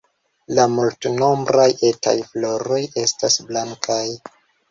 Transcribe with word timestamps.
La 0.59 0.63
multnombraj 0.75 1.67
etaj 1.89 2.15
floroj 2.31 2.81
estas 3.05 3.39
blankaj. 3.51 4.03